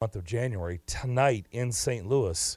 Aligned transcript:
month 0.00 0.16
of 0.16 0.24
January 0.24 0.80
tonight 0.86 1.44
in 1.52 1.70
St. 1.70 2.06
Louis 2.06 2.56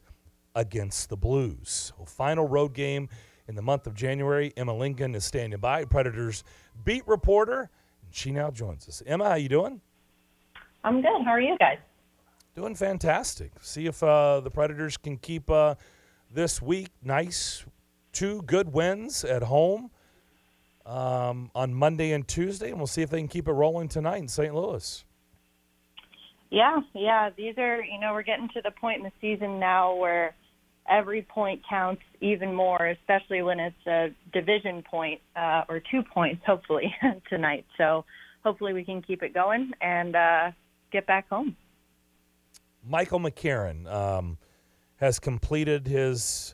against 0.55 1.09
the 1.09 1.17
Blues. 1.17 1.91
Well, 1.97 2.05
final 2.05 2.47
road 2.47 2.73
game 2.73 3.09
in 3.49 3.55
the 3.55 3.61
month 3.61 3.85
of 3.85 3.93
January. 3.93 4.53
Emma 4.55 4.73
Lincoln 4.73 5.13
is 5.13 5.25
standing 5.25 5.59
by, 5.59 5.83
Predators 5.83 6.45
beat 6.85 7.05
reporter, 7.05 7.69
and 8.01 8.15
she 8.15 8.31
now 8.31 8.49
joins 8.49 8.87
us. 8.87 9.03
Emma, 9.05 9.27
how 9.27 9.35
you 9.35 9.49
doing? 9.49 9.81
I'm 10.85 11.01
good. 11.01 11.21
How 11.25 11.31
are 11.31 11.41
you 11.41 11.57
guys? 11.57 11.79
Doing 12.55 12.75
fantastic. 12.75 13.51
See 13.59 13.87
if 13.87 14.01
uh, 14.01 14.39
the 14.39 14.49
Predators 14.49 14.95
can 14.95 15.17
keep 15.17 15.49
uh, 15.49 15.75
this 16.31 16.61
week 16.61 16.91
nice. 17.03 17.65
Two 18.13 18.41
good 18.43 18.71
wins 18.71 19.25
at 19.25 19.43
home 19.43 19.91
um, 20.85 21.51
on 21.53 21.73
Monday 21.73 22.13
and 22.13 22.25
Tuesday, 22.25 22.69
and 22.69 22.77
we'll 22.77 22.87
see 22.87 23.01
if 23.01 23.09
they 23.09 23.19
can 23.19 23.27
keep 23.27 23.49
it 23.49 23.51
rolling 23.51 23.89
tonight 23.89 24.21
in 24.21 24.29
St. 24.29 24.55
Louis. 24.55 25.03
Yeah, 26.53 26.81
yeah. 26.93 27.31
These 27.35 27.57
are, 27.57 27.83
you 27.83 27.99
know, 27.99 28.13
we're 28.13 28.21
getting 28.21 28.47
to 28.49 28.61
the 28.61 28.69
point 28.69 28.97
in 28.97 29.03
the 29.05 29.11
season 29.19 29.59
now 29.59 29.95
where 29.95 30.35
every 30.87 31.23
point 31.23 31.63
counts 31.67 32.03
even 32.21 32.53
more, 32.53 32.85
especially 32.85 33.41
when 33.41 33.59
it's 33.59 33.87
a 33.87 34.09
division 34.31 34.83
point 34.83 35.19
uh, 35.35 35.63
or 35.67 35.81
two 35.89 36.03
points, 36.03 36.43
hopefully, 36.45 36.93
tonight. 37.29 37.65
So 37.75 38.05
hopefully 38.43 38.71
we 38.71 38.83
can 38.83 39.01
keep 39.01 39.23
it 39.23 39.33
going 39.33 39.71
and 39.81 40.15
uh, 40.15 40.51
get 40.91 41.07
back 41.07 41.27
home. 41.27 41.57
Michael 42.87 43.19
McCarron 43.19 43.91
um, 43.91 44.37
has 44.97 45.17
completed 45.17 45.87
his 45.87 46.53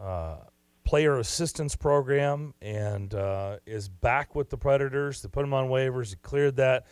uh, 0.00 0.38
player 0.82 1.20
assistance 1.20 1.76
program 1.76 2.52
and 2.60 3.14
uh, 3.14 3.58
is 3.64 3.88
back 3.88 4.34
with 4.34 4.50
the 4.50 4.56
Predators. 4.56 5.22
They 5.22 5.28
put 5.28 5.44
him 5.44 5.54
on 5.54 5.68
waivers, 5.68 6.08
he 6.08 6.16
cleared 6.16 6.56
that 6.56 6.86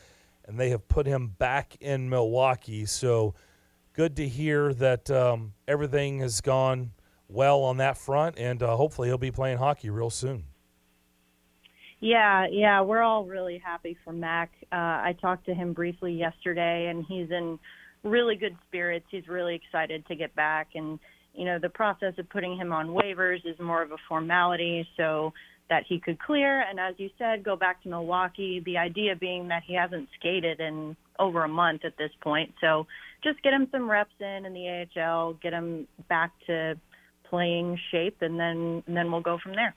and 0.49 0.59
they 0.59 0.71
have 0.71 0.89
put 0.89 1.07
him 1.07 1.29
back 1.39 1.77
in 1.81 2.09
Milwaukee. 2.09 2.87
So 2.87 3.35
good 3.93 4.17
to 4.17 4.27
hear 4.27 4.73
that 4.75 5.11
um, 5.11 5.53
everything 5.69 6.21
has 6.21 6.41
gone 6.41 6.93
well 7.29 7.61
on 7.61 7.77
that 7.77 7.99
front, 7.99 8.39
and 8.39 8.63
uh, 8.63 8.75
hopefully 8.75 9.09
he'll 9.09 9.19
be 9.19 9.31
playing 9.31 9.59
hockey 9.59 9.91
real 9.91 10.11
soon. 10.11 10.45
Yeah, 12.01 12.47
yeah, 12.51 12.81
we're 12.81 13.03
all 13.03 13.25
really 13.25 13.59
happy 13.63 13.97
for 14.05 14.13
Mac. 14.13 14.51
Uh, 14.73 14.77
I 14.77 15.17
talked 15.21 15.47
to 15.47 15.55
him 15.55 15.73
briefly 15.73 16.13
yesterday, 16.13 16.87
and 16.87 17.05
he's 17.07 17.31
in 17.31 17.59
really 18.05 18.37
good 18.37 18.57
spirits. 18.67 19.07
He's 19.11 19.29
really 19.29 19.55
excited 19.55 20.07
to 20.07 20.15
get 20.15 20.35
back, 20.35 20.69
and 20.75 20.99
you 21.35 21.45
know 21.45 21.59
the 21.59 21.69
process 21.69 22.15
of 22.19 22.29
putting 22.31 22.57
him 22.57 22.73
on 22.73 22.89
waivers 22.89 23.45
is 23.45 23.59
more 23.59 23.83
of 23.83 23.91
a 23.91 23.97
formality. 24.09 24.87
So 24.97 25.33
that 25.71 25.85
he 25.89 26.01
could 26.01 26.19
clear. 26.19 26.61
And 26.61 26.81
as 26.81 26.95
you 26.99 27.11
said, 27.19 27.43
go 27.45 27.57
back 27.57 27.83
to 27.83 27.89
Milwaukee. 27.89 28.63
The 28.65 28.79
idea 28.79 29.17
being 29.17 29.49
that 29.49 29.63
he 29.67 29.75
hasn't 29.75 30.09
skated 30.19 30.61
in 30.61 30.97
over 31.19 31.45
a 31.45 31.49
month 31.49 31.85
at 31.85 31.97
this 31.99 32.11
point. 32.21 32.55
So 32.61 32.87
just 33.23 33.43
get 33.43 33.53
him 33.53 33.69
some 33.71 33.91
reps 33.91 34.15
in 34.21 34.47
in 34.47 34.53
the 34.53 34.87
AHL, 35.01 35.35
get 35.35 35.53
him 35.53 35.87
back 36.09 36.33
to 36.47 36.79
playing 37.29 37.79
shape, 37.91 38.19
and 38.21 38.39
then 38.39 38.83
and 38.87 38.97
then 38.97 39.11
we'll 39.11 39.21
go 39.21 39.39
from 39.43 39.55
there. 39.55 39.75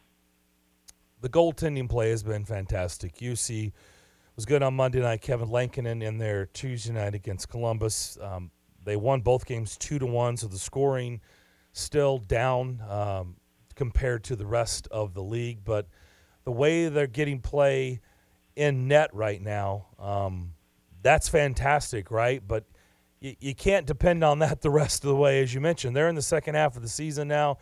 The 1.21 1.29
goaltending 1.29 1.89
play 1.89 2.09
has 2.09 2.23
been 2.23 2.45
fantastic. 2.45 3.15
Juuse 3.15 3.71
was 4.35 4.45
good 4.45 4.63
on 4.63 4.75
Monday 4.75 5.01
night. 5.01 5.21
Kevin 5.21 5.49
Lankinen 5.49 6.01
in 6.01 6.17
there 6.17 6.47
Tuesday 6.47 6.93
night 6.93 7.13
against 7.13 7.49
Columbus. 7.49 8.17
Um, 8.21 8.51
they 8.83 8.95
won 8.95 9.21
both 9.21 9.45
games 9.45 9.77
two 9.77 9.99
to 9.99 10.05
one, 10.05 10.37
so 10.37 10.47
the 10.47 10.57
scoring 10.57 11.21
still 11.73 12.17
down. 12.17 12.81
Um, 12.89 13.35
compared 13.75 14.23
to 14.25 14.35
the 14.35 14.45
rest 14.45 14.87
of 14.91 15.13
the 15.13 15.23
league. 15.23 15.63
But 15.63 15.87
the 16.43 16.51
way 16.51 16.89
they're 16.89 17.07
getting 17.07 17.39
play 17.39 18.01
in 18.55 18.87
net 18.87 19.09
right 19.13 19.41
now, 19.41 19.87
um, 19.99 20.53
that's 21.01 21.29
fantastic, 21.29 22.11
right? 22.11 22.45
But 22.45 22.65
you, 23.19 23.35
you 23.39 23.55
can't 23.55 23.85
depend 23.85 24.23
on 24.23 24.39
that 24.39 24.61
the 24.61 24.69
rest 24.69 25.03
of 25.03 25.09
the 25.09 25.15
way, 25.15 25.41
as 25.41 25.53
you 25.53 25.61
mentioned. 25.61 25.95
They're 25.95 26.09
in 26.09 26.15
the 26.15 26.21
second 26.21 26.55
half 26.55 26.75
of 26.75 26.81
the 26.81 26.89
season 26.89 27.27
now, 27.27 27.57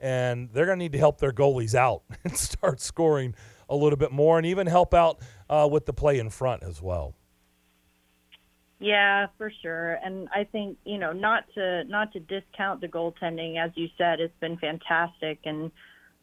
and 0.00 0.50
they're 0.52 0.66
going 0.66 0.78
to 0.78 0.84
need 0.84 0.92
to 0.92 0.98
help 0.98 1.18
their 1.18 1.32
goalies 1.32 1.74
out 1.74 2.02
and 2.24 2.36
start 2.36 2.80
scoring 2.80 3.34
a 3.68 3.76
little 3.76 3.96
bit 3.96 4.12
more, 4.12 4.36
and 4.36 4.46
even 4.46 4.66
help 4.66 4.92
out 4.92 5.20
uh, 5.48 5.66
with 5.70 5.86
the 5.86 5.92
play 5.92 6.18
in 6.18 6.28
front 6.28 6.62
as 6.62 6.82
well. 6.82 7.14
Yeah, 8.80 9.26
for 9.38 9.52
sure. 9.62 9.98
And 10.04 10.28
I 10.34 10.44
think, 10.44 10.76
you 10.84 10.98
know, 10.98 11.12
not 11.12 11.44
to 11.54 11.84
not 11.84 12.12
to 12.12 12.20
discount 12.20 12.80
the 12.80 12.88
goaltending, 12.88 13.64
as 13.64 13.70
you 13.76 13.88
said, 13.96 14.20
it's 14.20 14.38
been 14.40 14.56
fantastic. 14.58 15.38
And 15.44 15.70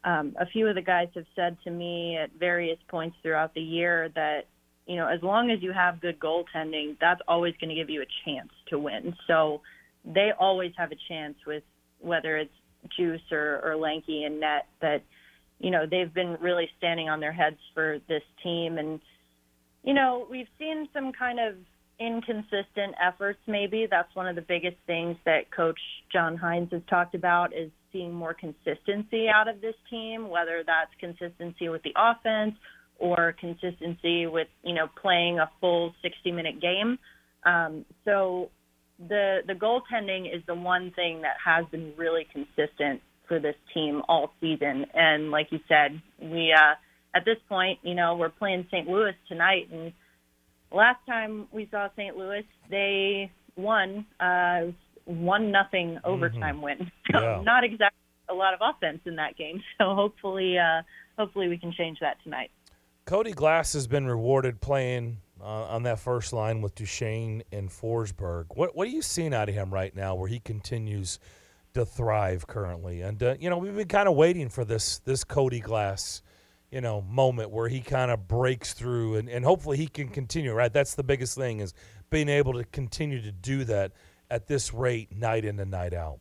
um, 0.03 0.35
a 0.39 0.45
few 0.45 0.67
of 0.67 0.75
the 0.75 0.81
guys 0.81 1.07
have 1.15 1.25
said 1.35 1.57
to 1.63 1.71
me 1.71 2.17
at 2.17 2.31
various 2.37 2.77
points 2.89 3.15
throughout 3.21 3.53
the 3.53 3.61
year 3.61 4.09
that, 4.15 4.41
you 4.85 4.95
know, 4.95 5.07
as 5.07 5.21
long 5.23 5.49
as 5.49 5.61
you 5.61 5.71
have 5.71 6.01
good 6.01 6.19
goaltending, 6.19 6.97
that's 6.99 7.21
always 7.27 7.53
going 7.61 7.69
to 7.69 7.75
give 7.75 7.89
you 7.89 8.01
a 8.01 8.05
chance 8.25 8.49
to 8.69 8.77
win. 8.77 9.15
So 9.27 9.61
they 10.03 10.31
always 10.37 10.73
have 10.77 10.91
a 10.91 10.97
chance 11.07 11.35
with 11.47 11.63
whether 11.99 12.37
it's 12.37 12.51
Juice 12.97 13.21
or, 13.31 13.61
or 13.63 13.75
Lanky 13.77 14.23
and 14.23 14.39
Net 14.39 14.67
that, 14.81 15.03
you 15.59 15.69
know, 15.69 15.85
they've 15.89 16.13
been 16.13 16.35
really 16.41 16.67
standing 16.79 17.07
on 17.09 17.19
their 17.19 17.31
heads 17.31 17.57
for 17.73 17.99
this 18.09 18.23
team. 18.43 18.79
And, 18.79 18.99
you 19.83 19.93
know, 19.93 20.27
we've 20.29 20.47
seen 20.57 20.89
some 20.93 21.11
kind 21.13 21.39
of 21.39 21.55
inconsistent 22.01 22.95
efforts 23.01 23.39
maybe. 23.47 23.87
That's 23.89 24.13
one 24.15 24.27
of 24.27 24.35
the 24.35 24.41
biggest 24.41 24.77
things 24.87 25.17
that 25.25 25.51
coach 25.55 25.79
john 26.11 26.37
hynes 26.37 26.71
has 26.71 26.81
talked 26.89 27.15
about 27.15 27.55
is 27.55 27.69
seeing 27.93 28.13
more 28.13 28.33
consistency 28.33 29.27
out 29.29 29.47
of 29.47 29.61
this 29.61 29.75
team 29.89 30.29
whether 30.29 30.63
that's 30.65 30.91
consistency 30.99 31.69
with 31.69 31.81
the 31.83 31.93
offense 31.95 32.55
or 33.01 33.35
consistency 33.39 34.27
with 34.27 34.47
you 34.63 34.73
know 34.73 34.87
playing 35.01 35.39
a 35.39 35.49
full 35.59 35.93
60 36.01 36.31
minute 36.31 36.61
game. 36.61 36.97
Um, 37.43 37.83
so 38.05 38.49
the 39.09 39.39
the 39.47 39.53
goaltending 39.53 40.33
is 40.33 40.43
the 40.47 40.55
one 40.55 40.91
thing 40.95 41.23
that 41.23 41.35
has 41.43 41.65
been 41.71 41.93
really 41.97 42.27
consistent 42.31 43.01
for 43.27 43.39
this 43.39 43.55
team 43.73 44.03
all 44.07 44.31
season. 44.39 44.85
And 44.93 45.31
like 45.31 45.47
you 45.51 45.59
said 45.67 45.99
we 46.21 46.53
uh 46.53 46.75
at 47.15 47.25
this 47.25 47.37
point 47.49 47.79
you 47.81 47.95
know 47.95 48.15
we're 48.15 48.29
playing 48.29 48.67
st 48.71 48.87
louis 48.87 49.15
tonight 49.27 49.67
and 49.71 49.91
last 50.71 50.99
time 51.05 51.47
we 51.51 51.67
saw 51.71 51.89
St. 51.95 52.15
Louis, 52.15 52.45
they 52.69 53.31
won 53.55 54.05
uh, 54.19 54.71
one 55.05 55.51
nothing 55.51 55.99
overtime 56.03 56.55
mm-hmm. 56.55 56.63
win. 56.63 56.91
So 57.11 57.19
yeah. 57.19 57.41
not 57.43 57.65
exactly 57.65 57.97
a 58.29 58.33
lot 58.33 58.53
of 58.53 58.61
offense 58.63 59.01
in 59.05 59.17
that 59.17 59.37
game. 59.37 59.61
So 59.77 59.93
hopefully, 59.95 60.57
uh, 60.57 60.81
hopefully 61.17 61.49
we 61.49 61.57
can 61.57 61.73
change 61.73 61.99
that 61.99 62.17
tonight. 62.23 62.51
Cody 63.05 63.33
Glass 63.33 63.73
has 63.73 63.87
been 63.87 64.05
rewarded 64.05 64.61
playing 64.61 65.17
uh, 65.41 65.45
on 65.45 65.83
that 65.83 65.99
first 65.99 66.33
line 66.33 66.61
with 66.61 66.75
Duchene 66.75 67.43
and 67.51 67.69
Forsberg. 67.69 68.45
What 68.55 68.75
what 68.75 68.87
are 68.87 68.91
you 68.91 69.01
seeing 69.01 69.33
out 69.33 69.49
of 69.49 69.55
him 69.55 69.73
right 69.73 69.93
now, 69.95 70.15
where 70.15 70.27
he 70.27 70.39
continues 70.39 71.19
to 71.73 71.85
thrive 71.85 72.47
currently? 72.47 73.01
And 73.01 73.21
uh, 73.21 73.35
you 73.39 73.49
know, 73.49 73.57
we've 73.57 73.75
been 73.75 73.87
kind 73.87 74.07
of 74.07 74.15
waiting 74.15 74.49
for 74.49 74.63
this 74.63 74.99
this 74.99 75.23
Cody 75.23 75.59
Glass 75.59 76.21
you 76.71 76.79
know, 76.79 77.01
moment 77.01 77.51
where 77.51 77.67
he 77.67 77.81
kind 77.81 78.09
of 78.09 78.27
breaks 78.27 78.73
through 78.73 79.15
and, 79.15 79.29
and 79.29 79.43
hopefully 79.43 79.77
he 79.77 79.87
can 79.87 80.07
continue, 80.07 80.53
right? 80.53 80.71
That's 80.71 80.95
the 80.95 81.03
biggest 81.03 81.37
thing 81.37 81.59
is 81.59 81.73
being 82.09 82.29
able 82.29 82.53
to 82.53 82.63
continue 82.63 83.21
to 83.21 83.31
do 83.31 83.65
that 83.65 83.91
at 84.29 84.47
this 84.47 84.73
rate 84.73 85.15
night 85.15 85.43
in 85.43 85.59
and 85.59 85.69
night 85.69 85.93
out. 85.93 86.19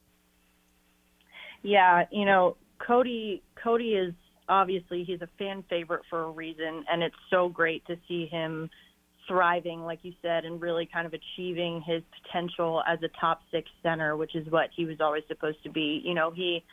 Yeah, 1.63 2.07
you 2.11 2.25
know, 2.25 2.57
Cody 2.79 3.43
Cody 3.63 3.95
is 3.95 4.13
obviously 4.49 5.05
he's 5.05 5.23
a 5.23 5.29
fan 5.39 5.63
favorite 5.71 6.03
for 6.11 6.23
a 6.23 6.31
reason 6.31 6.85
and 6.91 7.03
it's 7.03 7.15
so 7.31 7.49
great 7.49 7.87
to 7.87 7.97
see 8.09 8.27
him 8.27 8.69
thriving 9.29 9.85
like 9.85 10.01
you 10.03 10.13
said 10.23 10.45
and 10.45 10.61
really 10.61 10.89
kind 10.93 11.07
of 11.07 11.15
achieving 11.15 11.81
his 11.87 12.03
potential 12.25 12.83
as 12.89 12.99
a 13.05 13.09
top 13.21 13.43
6 13.53 13.71
center, 13.81 14.17
which 14.17 14.35
is 14.35 14.51
what 14.51 14.71
he 14.75 14.85
was 14.85 15.01
always 15.01 15.23
supposed 15.29 15.63
to 15.63 15.71
be. 15.71 16.03
You 16.05 16.15
know, 16.15 16.33
he 16.33 16.65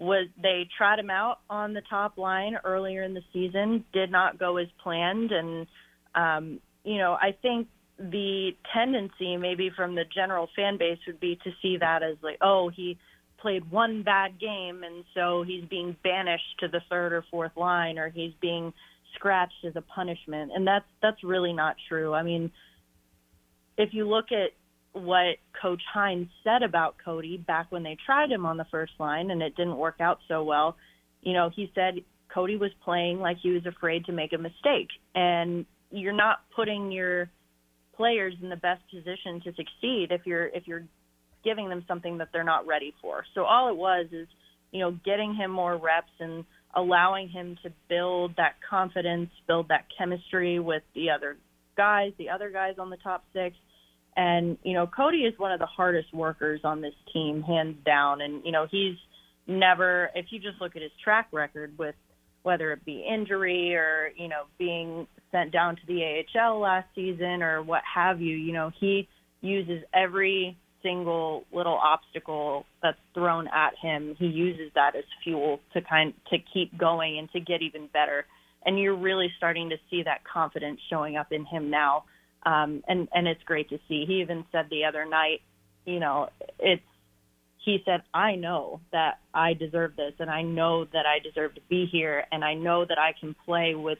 was 0.00 0.28
they 0.42 0.66
tried 0.76 0.98
him 0.98 1.10
out 1.10 1.40
on 1.50 1.74
the 1.74 1.82
top 1.88 2.16
line 2.16 2.56
earlier 2.64 3.02
in 3.02 3.12
the 3.12 3.22
season, 3.32 3.84
did 3.92 4.10
not 4.10 4.38
go 4.38 4.56
as 4.56 4.66
planned, 4.82 5.30
and 5.30 5.66
um, 6.14 6.60
you 6.84 6.96
know 6.98 7.12
I 7.12 7.36
think 7.40 7.68
the 7.98 8.52
tendency 8.74 9.36
maybe 9.36 9.70
from 9.76 9.94
the 9.94 10.04
general 10.14 10.48
fan 10.56 10.78
base 10.78 10.98
would 11.06 11.20
be 11.20 11.38
to 11.44 11.50
see 11.60 11.76
that 11.76 12.02
as 12.02 12.16
like 12.22 12.38
oh 12.40 12.70
he 12.74 12.96
played 13.38 13.70
one 13.70 14.02
bad 14.02 14.40
game 14.40 14.82
and 14.82 15.04
so 15.14 15.42
he's 15.46 15.64
being 15.64 15.94
banished 16.02 16.58
to 16.60 16.68
the 16.68 16.80
third 16.88 17.12
or 17.12 17.24
fourth 17.30 17.54
line 17.56 17.98
or 17.98 18.08
he's 18.08 18.32
being 18.40 18.72
scratched 19.14 19.64
as 19.66 19.76
a 19.76 19.82
punishment 19.82 20.50
and 20.54 20.66
that's 20.66 20.86
that's 21.02 21.22
really 21.22 21.52
not 21.52 21.76
true. 21.88 22.14
I 22.14 22.22
mean 22.22 22.50
if 23.76 23.92
you 23.92 24.08
look 24.08 24.26
at 24.32 24.52
what 24.92 25.36
Coach 25.60 25.82
Hynes 25.94 26.28
said 26.42 26.62
about 26.62 26.96
Cody 27.04 27.36
back 27.36 27.66
when 27.70 27.82
they 27.82 27.96
tried 28.04 28.30
him 28.30 28.44
on 28.44 28.56
the 28.56 28.66
first 28.70 28.92
line 28.98 29.30
and 29.30 29.42
it 29.42 29.56
didn't 29.56 29.76
work 29.76 30.00
out 30.00 30.18
so 30.28 30.42
well. 30.42 30.76
You 31.22 31.32
know, 31.32 31.50
he 31.54 31.70
said 31.74 31.94
Cody 32.32 32.56
was 32.56 32.70
playing 32.84 33.20
like 33.20 33.36
he 33.42 33.50
was 33.50 33.66
afraid 33.66 34.04
to 34.06 34.12
make 34.12 34.32
a 34.32 34.38
mistake. 34.38 34.88
And 35.14 35.64
you're 35.90 36.12
not 36.12 36.38
putting 36.54 36.90
your 36.90 37.28
players 37.96 38.34
in 38.42 38.48
the 38.48 38.56
best 38.56 38.82
position 38.90 39.40
to 39.44 39.50
succeed 39.50 40.08
if 40.10 40.22
you're 40.24 40.46
if 40.46 40.66
you're 40.66 40.84
giving 41.44 41.68
them 41.68 41.84
something 41.86 42.18
that 42.18 42.28
they're 42.32 42.44
not 42.44 42.66
ready 42.66 42.94
for. 43.00 43.24
So 43.34 43.44
all 43.44 43.70
it 43.70 43.76
was 43.76 44.06
is, 44.12 44.28
you 44.72 44.80
know, 44.80 44.98
getting 45.04 45.34
him 45.34 45.50
more 45.50 45.76
reps 45.76 46.12
and 46.18 46.44
allowing 46.74 47.28
him 47.28 47.56
to 47.62 47.72
build 47.88 48.36
that 48.36 48.54
confidence, 48.68 49.30
build 49.46 49.68
that 49.68 49.86
chemistry 49.96 50.58
with 50.58 50.82
the 50.94 51.10
other 51.10 51.36
guys, 51.76 52.12
the 52.18 52.28
other 52.28 52.50
guys 52.50 52.74
on 52.78 52.90
the 52.90 52.96
top 52.98 53.24
6 53.32 53.56
And, 54.16 54.58
you 54.62 54.74
know, 54.74 54.86
Cody 54.86 55.18
is 55.18 55.38
one 55.38 55.52
of 55.52 55.60
the 55.60 55.66
hardest 55.66 56.12
workers 56.12 56.60
on 56.64 56.80
this 56.80 56.94
team, 57.12 57.42
hands 57.42 57.76
down. 57.84 58.20
And, 58.20 58.44
you 58.44 58.52
know, 58.52 58.66
he's 58.70 58.96
never, 59.46 60.10
if 60.14 60.26
you 60.30 60.38
just 60.40 60.60
look 60.60 60.76
at 60.76 60.82
his 60.82 60.90
track 61.02 61.28
record 61.32 61.76
with 61.78 61.94
whether 62.42 62.72
it 62.72 62.84
be 62.84 63.06
injury 63.08 63.74
or, 63.74 64.12
you 64.16 64.28
know, 64.28 64.44
being 64.58 65.06
sent 65.30 65.52
down 65.52 65.76
to 65.76 65.82
the 65.86 66.22
AHL 66.34 66.58
last 66.60 66.88
season 66.94 67.42
or 67.42 67.62
what 67.62 67.82
have 67.94 68.20
you, 68.20 68.36
you 68.36 68.52
know, 68.52 68.70
he 68.80 69.08
uses 69.40 69.82
every 69.94 70.56
single 70.82 71.44
little 71.52 71.78
obstacle 71.78 72.64
that's 72.82 72.98
thrown 73.14 73.46
at 73.48 73.74
him. 73.80 74.16
He 74.18 74.26
uses 74.26 74.72
that 74.74 74.96
as 74.96 75.04
fuel 75.22 75.60
to 75.74 75.82
kind 75.82 76.14
to 76.30 76.38
keep 76.52 76.76
going 76.78 77.18
and 77.18 77.30
to 77.32 77.40
get 77.40 77.62
even 77.62 77.88
better. 77.92 78.24
And 78.64 78.78
you're 78.78 78.96
really 78.96 79.28
starting 79.36 79.70
to 79.70 79.76
see 79.90 80.02
that 80.04 80.20
confidence 80.30 80.80
showing 80.88 81.16
up 81.16 81.32
in 81.32 81.44
him 81.44 81.70
now. 81.70 82.04
Um, 82.44 82.82
and 82.88 83.08
and 83.12 83.28
it's 83.28 83.42
great 83.44 83.68
to 83.70 83.78
see. 83.88 84.04
He 84.06 84.20
even 84.20 84.44
said 84.50 84.66
the 84.70 84.84
other 84.84 85.04
night, 85.04 85.42
you 85.84 86.00
know, 86.00 86.28
it's 86.58 86.82
he 87.64 87.82
said, 87.84 88.02
I 88.14 88.36
know 88.36 88.80
that 88.92 89.18
I 89.34 89.52
deserve 89.52 89.94
this 89.96 90.14
and 90.18 90.30
I 90.30 90.42
know 90.42 90.86
that 90.86 91.04
I 91.06 91.18
deserve 91.18 91.54
to 91.56 91.60
be 91.68 91.86
here 91.86 92.24
and 92.32 92.42
I 92.42 92.54
know 92.54 92.84
that 92.86 92.98
I 92.98 93.12
can 93.18 93.36
play 93.44 93.74
with 93.74 93.98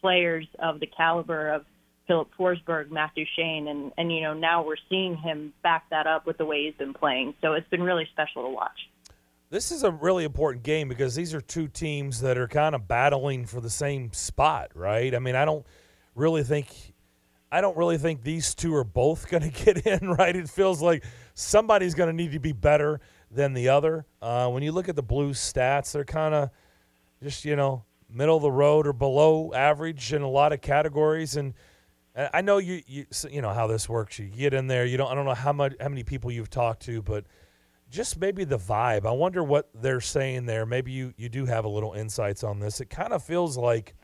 players 0.00 0.46
of 0.60 0.78
the 0.78 0.86
caliber 0.86 1.50
of 1.50 1.64
Philip 2.06 2.28
Forsberg, 2.38 2.90
Matt 2.90 3.12
Duchene, 3.14 3.68
and, 3.68 3.92
and, 3.96 4.12
you 4.12 4.20
know, 4.22 4.34
now 4.34 4.64
we're 4.64 4.76
seeing 4.88 5.16
him 5.16 5.52
back 5.62 5.88
that 5.90 6.06
up 6.06 6.26
with 6.26 6.38
the 6.38 6.44
way 6.44 6.64
he's 6.64 6.74
been 6.74 6.94
playing. 6.94 7.34
So 7.40 7.54
it's 7.54 7.68
been 7.68 7.82
really 7.82 8.08
special 8.12 8.42
to 8.42 8.48
watch. 8.48 8.88
This 9.50 9.70
is 9.70 9.82
a 9.82 9.90
really 9.90 10.24
important 10.24 10.64
game 10.64 10.88
because 10.88 11.14
these 11.14 11.34
are 11.34 11.40
two 11.40 11.68
teams 11.68 12.20
that 12.20 12.38
are 12.38 12.48
kind 12.48 12.74
of 12.74 12.88
battling 12.88 13.46
for 13.46 13.60
the 13.60 13.70
same 13.70 14.12
spot, 14.12 14.70
right? 14.74 15.14
I 15.14 15.18
mean, 15.18 15.36
I 15.36 15.44
don't 15.44 15.66
really 16.14 16.42
think 16.42 16.91
I 17.52 17.60
don't 17.60 17.76
really 17.76 17.98
think 17.98 18.22
these 18.22 18.54
two 18.54 18.74
are 18.74 18.82
both 18.82 19.28
going 19.30 19.48
to 19.48 19.64
get 19.64 19.86
in, 19.86 20.08
right? 20.08 20.34
It 20.34 20.48
feels 20.48 20.80
like 20.80 21.04
somebody's 21.34 21.94
going 21.94 22.08
to 22.08 22.12
need 22.14 22.32
to 22.32 22.40
be 22.40 22.52
better 22.52 23.00
than 23.30 23.52
the 23.52 23.68
other. 23.68 24.06
Uh, 24.22 24.48
when 24.48 24.62
you 24.62 24.72
look 24.72 24.88
at 24.88 24.96
the 24.96 25.02
Blues 25.02 25.38
stats, 25.38 25.92
they're 25.92 26.04
kind 26.04 26.34
of 26.34 26.50
just, 27.22 27.44
you 27.44 27.54
know, 27.54 27.84
middle 28.08 28.36
of 28.36 28.42
the 28.42 28.50
road 28.50 28.86
or 28.86 28.94
below 28.94 29.52
average 29.54 30.12
in 30.14 30.22
a 30.22 30.28
lot 30.28 30.52
of 30.52 30.62
categories. 30.62 31.36
And 31.36 31.52
I 32.16 32.40
know 32.40 32.56
you, 32.56 32.82
you, 32.86 33.06
you 33.30 33.42
know 33.42 33.52
how 33.52 33.66
this 33.66 33.88
works. 33.88 34.18
You 34.18 34.26
get 34.26 34.54
in 34.54 34.66
there. 34.66 34.84
You 34.86 34.96
don't. 34.96 35.10
I 35.10 35.14
don't 35.14 35.24
know 35.24 35.34
how 35.34 35.52
much, 35.52 35.74
how 35.80 35.88
many 35.88 36.04
people 36.04 36.30
you've 36.30 36.50
talked 36.50 36.82
to, 36.82 37.00
but 37.00 37.24
just 37.90 38.18
maybe 38.18 38.44
the 38.44 38.58
vibe. 38.58 39.06
I 39.06 39.12
wonder 39.12 39.42
what 39.42 39.70
they're 39.74 40.00
saying 40.00 40.46
there. 40.46 40.66
Maybe 40.66 40.92
you, 40.92 41.14
you 41.16 41.28
do 41.28 41.46
have 41.46 41.64
a 41.64 41.68
little 41.68 41.92
insights 41.92 42.44
on 42.44 42.60
this. 42.60 42.80
It 42.80 42.90
kind 42.90 43.12
of 43.12 43.22
feels 43.22 43.56
like 43.56 43.94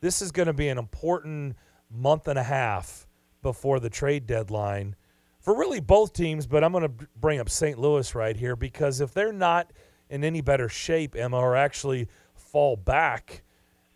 this 0.00 0.20
is 0.20 0.30
going 0.30 0.46
to 0.46 0.52
be 0.54 0.68
an 0.68 0.78
important– 0.78 1.56
month 1.90 2.28
and 2.28 2.38
a 2.38 2.42
half 2.42 3.06
before 3.42 3.80
the 3.80 3.90
trade 3.90 4.26
deadline 4.26 4.96
for 5.40 5.56
really 5.56 5.80
both 5.80 6.12
teams, 6.12 6.46
but 6.46 6.62
I'm 6.62 6.72
going 6.72 6.82
to 6.82 7.06
bring 7.16 7.40
up 7.40 7.48
St. 7.48 7.78
Louis 7.78 8.14
right 8.14 8.36
here 8.36 8.56
because 8.56 9.00
if 9.00 9.14
they're 9.14 9.32
not 9.32 9.72
in 10.10 10.24
any 10.24 10.40
better 10.40 10.68
shape, 10.68 11.16
Emma, 11.16 11.38
or 11.38 11.56
actually 11.56 12.08
fall 12.34 12.76
back 12.76 13.42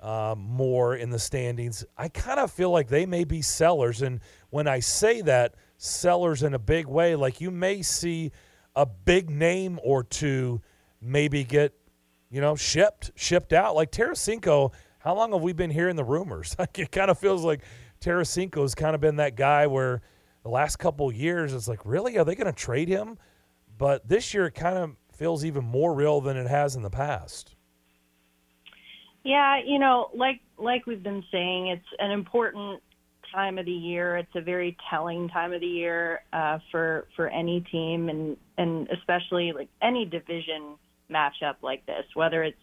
uh, 0.00 0.34
more 0.38 0.96
in 0.96 1.10
the 1.10 1.18
standings, 1.18 1.84
I 1.98 2.08
kind 2.08 2.40
of 2.40 2.50
feel 2.50 2.70
like 2.70 2.88
they 2.88 3.06
may 3.06 3.24
be 3.24 3.42
sellers. 3.42 4.02
And 4.02 4.20
when 4.50 4.66
I 4.66 4.80
say 4.80 5.20
that, 5.22 5.54
sellers 5.76 6.42
in 6.42 6.54
a 6.54 6.58
big 6.58 6.86
way, 6.86 7.16
like 7.16 7.40
you 7.40 7.50
may 7.50 7.82
see 7.82 8.30
a 8.74 8.86
big 8.86 9.28
name 9.28 9.80
or 9.82 10.04
two 10.04 10.60
maybe 11.00 11.44
get, 11.44 11.74
you 12.30 12.40
know, 12.40 12.56
shipped, 12.56 13.10
shipped 13.14 13.52
out. 13.52 13.74
Like 13.74 13.90
Tarasenko, 13.90 14.72
how 15.02 15.14
long 15.14 15.32
have 15.32 15.42
we 15.42 15.52
been 15.52 15.70
hearing 15.70 15.96
the 15.96 16.04
rumors? 16.04 16.54
Like 16.58 16.78
it 16.78 16.92
kind 16.92 17.10
of 17.10 17.18
feels 17.18 17.44
like 17.44 17.62
Tarasenko's 18.00 18.74
kind 18.74 18.94
of 18.94 19.00
been 19.00 19.16
that 19.16 19.36
guy 19.36 19.66
where 19.66 20.00
the 20.42 20.48
last 20.48 20.76
couple 20.76 21.10
years 21.12 21.52
it's 21.52 21.66
like, 21.66 21.84
really, 21.84 22.16
are 22.18 22.24
they 22.24 22.34
going 22.34 22.46
to 22.46 22.52
trade 22.52 22.88
him? 22.88 23.18
But 23.78 24.08
this 24.08 24.32
year 24.32 24.46
it 24.46 24.54
kind 24.54 24.78
of 24.78 24.96
feels 25.12 25.44
even 25.44 25.64
more 25.64 25.92
real 25.94 26.20
than 26.20 26.36
it 26.36 26.46
has 26.46 26.76
in 26.76 26.82
the 26.82 26.90
past. 26.90 27.56
Yeah, 29.24 29.60
you 29.64 29.78
know, 29.78 30.10
like 30.14 30.40
like 30.58 30.86
we've 30.86 31.02
been 31.02 31.24
saying, 31.30 31.68
it's 31.68 31.86
an 31.98 32.10
important 32.10 32.80
time 33.32 33.58
of 33.58 33.66
the 33.66 33.72
year. 33.72 34.16
It's 34.16 34.34
a 34.34 34.40
very 34.40 34.76
telling 34.90 35.28
time 35.28 35.52
of 35.52 35.60
the 35.60 35.66
year 35.66 36.22
uh, 36.32 36.58
for 36.70 37.06
for 37.16 37.28
any 37.28 37.60
team, 37.60 38.08
and 38.08 38.36
and 38.58 38.88
especially 38.88 39.52
like 39.52 39.68
any 39.80 40.04
division 40.04 40.76
matchup 41.10 41.56
like 41.62 41.86
this, 41.86 42.04
whether 42.14 42.42
it's 42.42 42.58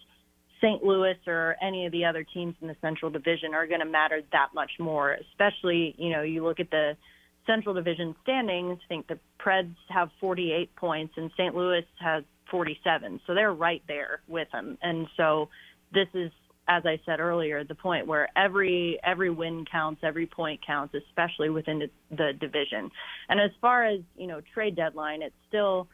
St. 0.62 0.84
Louis 0.84 1.18
or 1.28 1.56
any 1.62 1.86
of 1.86 1.92
the 1.92 2.06
other 2.06 2.24
teams 2.24 2.56
in 2.62 2.68
the 2.68 2.76
Central 2.82 3.10
Division 3.12 3.54
are 3.54 3.68
going 3.68 3.80
to 3.80 3.86
matter 3.86 4.22
that 4.32 4.50
much 4.54 4.72
more. 4.80 5.18
Especially, 5.32 5.96
you 5.98 6.10
know, 6.10 6.22
you 6.22 6.44
look 6.44 6.60
at 6.60 6.70
the 6.70 6.98
Central 7.46 7.74
Division 7.74 8.16
standings. 8.24 8.80
I 8.86 8.88
think 8.88 9.08
the 9.08 9.20
Preds 9.44 9.76
have 9.90 10.10
48 10.20 10.76
points 10.76 11.14
and 11.18 11.32
St. 11.36 11.56
Louis 11.56 11.86
has 12.00 12.24
47, 12.52 13.22
so 13.26 13.34
they're 13.34 13.54
right 13.54 13.82
there 13.88 14.22
with 14.28 14.48
them. 14.52 14.78
And 14.82 15.08
so 15.18 15.50
this 15.94 16.08
is, 16.14 16.32
as 16.68 16.84
I 16.86 17.00
said 17.06 17.20
earlier, 17.20 17.64
the 17.64 17.76
point 17.76 18.06
where 18.06 18.30
every 18.38 19.00
every 19.04 19.30
win 19.30 19.66
counts, 19.72 20.02
every 20.04 20.28
point 20.28 20.60
counts, 20.66 20.94
especially 20.94 21.50
within 21.50 21.80
the, 21.80 21.90
the 22.16 22.32
division. 22.40 22.92
And 23.30 23.40
as 23.40 23.52
far 23.62 23.86
as 23.86 24.02
you 24.16 24.28
know, 24.28 24.42
trade 24.54 24.76
deadline, 24.76 25.22
it's 25.22 25.36
still 25.48 25.88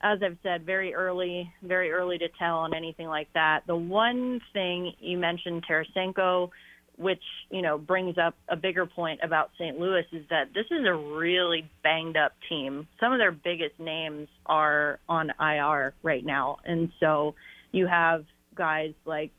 as 0.00 0.20
I've 0.22 0.36
said, 0.42 0.64
very 0.64 0.94
early, 0.94 1.52
very 1.62 1.90
early 1.90 2.18
to 2.18 2.28
tell 2.38 2.58
on 2.58 2.74
anything 2.74 3.08
like 3.08 3.28
that. 3.34 3.62
The 3.66 3.76
one 3.76 4.40
thing 4.52 4.92
you 5.00 5.18
mentioned, 5.18 5.64
Tarasenko, 5.68 6.50
which 6.96 7.22
you 7.50 7.62
know 7.62 7.78
brings 7.78 8.16
up 8.18 8.34
a 8.48 8.56
bigger 8.56 8.86
point 8.86 9.20
about 9.22 9.50
St. 9.58 9.78
Louis 9.78 10.04
is 10.12 10.24
that 10.30 10.52
this 10.54 10.66
is 10.70 10.84
a 10.86 10.94
really 10.94 11.68
banged 11.82 12.16
up 12.16 12.32
team. 12.48 12.86
Some 13.00 13.12
of 13.12 13.18
their 13.18 13.32
biggest 13.32 13.78
names 13.78 14.28
are 14.46 14.98
on 15.08 15.30
IR 15.40 15.94
right 16.02 16.24
now, 16.24 16.58
and 16.64 16.90
so 17.00 17.34
you 17.72 17.86
have 17.86 18.24
guys 18.54 18.92
like 19.04 19.30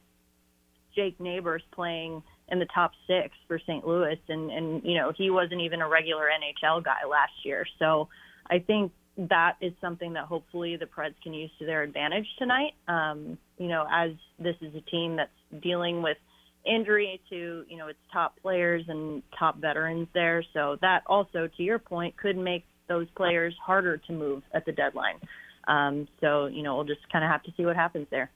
Jake 0.96 1.20
Neighbors 1.20 1.64
playing 1.74 2.24
in 2.50 2.60
the 2.60 2.68
top 2.74 2.92
six 3.08 3.36
for 3.48 3.60
St. 3.60 3.86
Louis, 3.88 4.20
and 4.28 4.52
and 4.52 4.84
you 4.84 4.96
know 4.96 5.14
he 5.16 5.30
wasn't 5.30 5.62
even 5.62 5.82
a 5.82 5.88
regular 5.88 6.28
NHL 6.28 6.84
guy 6.84 7.06
last 7.10 7.34
year. 7.44 7.66
So 7.78 8.10
I 8.50 8.60
think 8.60 8.92
that 9.27 9.56
is 9.60 9.74
something 9.81 10.13
that 10.13 10.25
hopefully 10.25 10.77
the 10.77 10.86
Preds 10.86 11.16
can 11.21 11.33
use 11.33 11.51
to 11.60 11.66
their 11.66 11.83
advantage 11.83 12.25
tonight. 12.38 12.74
Um, 12.88 13.38
you 13.57 13.68
know, 13.68 13.86
as 13.92 14.12
this 14.39 14.56
is 14.62 14.74
a 14.75 14.81
team 14.81 15.18
that's 15.18 15.62
dealing 15.62 16.01
with 16.01 16.18
injury 16.66 17.19
to 17.30 17.63
you 17.68 17.77
know 17.77 17.88
its 17.88 18.00
top 18.13 18.39
players 18.42 18.83
and 18.88 19.21
top 19.38 19.57
veterans 19.57 20.07
there, 20.13 20.44
so 20.54 20.77
that 20.81 21.04
also, 21.06 21.50
to 21.57 21.63
your 21.63 21.80
point, 21.80 22.16
could 22.16 22.38
make 22.38 22.63
those 22.88 23.07
players 23.16 23.54
harder 23.63 23.98
to 23.98 24.13
move 24.13 24.42
at 24.54 24.66
the 24.66 24.71
deadline. 24.71 25.19
Um, 25.68 26.08
so 26.22 26.46
you 26.46 26.63
know, 26.63 26.75
we'll 26.75 26.86
just 26.86 27.01
kind 27.12 27.25
of 27.25 27.29
have 27.29 27.44
to 27.44 27.51
see 27.58 27.65
what 27.65 27.75
happens 27.75 28.08
there. 28.12 28.32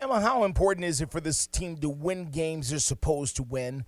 Emma, 0.00 0.20
how 0.20 0.44
important 0.44 0.84
is 0.84 1.00
it 1.00 1.10
for 1.10 1.20
this 1.20 1.46
team 1.46 1.76
to 1.78 1.88
win 1.88 2.30
games 2.30 2.70
they're 2.70 2.78
supposed 2.78 3.36
to 3.36 3.42
win? 3.42 3.84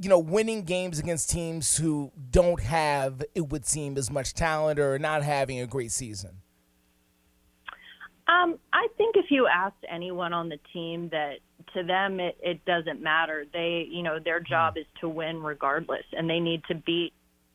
You 0.00 0.08
know, 0.08 0.18
winning 0.18 0.64
games 0.64 0.98
against 0.98 1.30
teams 1.30 1.76
who 1.76 2.12
don't 2.30 2.60
have, 2.60 3.22
it 3.34 3.48
would 3.48 3.66
seem, 3.66 3.96
as 3.96 4.10
much 4.10 4.34
talent 4.34 4.78
or 4.78 4.98
not 4.98 5.22
having 5.22 5.60
a 5.60 5.66
great 5.66 5.92
season? 5.92 6.42
Um, 8.28 8.58
I 8.72 8.88
think 8.96 9.16
if 9.16 9.26
you 9.30 9.46
asked 9.46 9.84
anyone 9.90 10.32
on 10.32 10.48
the 10.48 10.58
team 10.72 11.08
that 11.10 11.38
to 11.74 11.82
them 11.82 12.20
it, 12.20 12.36
it 12.42 12.64
doesn't 12.64 13.02
matter. 13.02 13.44
They, 13.52 13.86
you 13.90 14.02
know, 14.02 14.18
their 14.18 14.40
hmm. 14.40 14.48
job 14.48 14.76
is 14.76 14.86
to 15.00 15.08
win 15.08 15.42
regardless, 15.42 16.04
and 16.12 16.28
they 16.28 16.40
need 16.40 16.62
to 16.68 16.74
beat 16.74 17.12